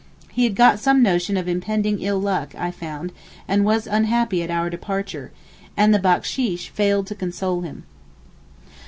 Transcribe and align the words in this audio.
He 0.31 0.45
had 0.45 0.55
got 0.55 0.79
some 0.79 1.03
notion 1.03 1.37
of 1.37 1.47
impending 1.47 1.99
ill 2.01 2.19
luck, 2.19 2.55
I 2.57 2.71
found, 2.71 3.11
and 3.47 3.63
was 3.63 3.85
unhappy 3.85 4.41
at 4.41 4.49
our 4.49 4.67
departure—and 4.67 5.93
the 5.93 5.99
backsheesh 5.99 6.69
failed 6.69 7.05
to 7.05 7.13
console 7.13 7.61
him. 7.61 7.83